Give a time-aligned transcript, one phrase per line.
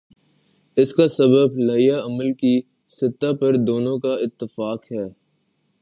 [0.77, 2.61] اس کا سبب لائحہ عمل کی
[2.87, 5.21] سطح پر دونوں کا اتفاق ہے۔